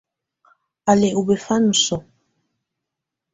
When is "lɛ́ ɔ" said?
0.99-1.21